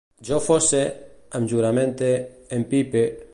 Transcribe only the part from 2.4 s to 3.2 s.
empipe